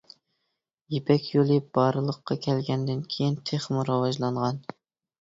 [0.93, 4.65] يىپەك يولى بارلىققا كەلگەندىن كېيىن، تېخىمۇ راۋاجلانغان.